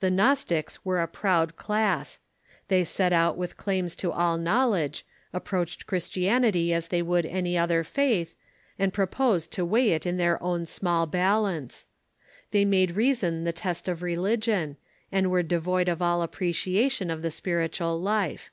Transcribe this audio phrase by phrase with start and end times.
[0.00, 2.20] The Gnostics were a proud class.
[2.68, 7.82] They set out with claims to all knowledge, approached Christianity as they Avould any other
[7.82, 8.36] faith,
[8.78, 11.86] and proposed to weigh it in their own small bal ance.
[12.50, 14.76] They made reason the test of religion,
[15.10, 18.50] and were devoid of all appreciation of the spiritual life.